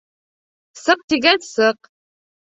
Сыҡ, 0.79 1.03
тигәс, 1.13 1.49
сыҡ. 1.57 1.91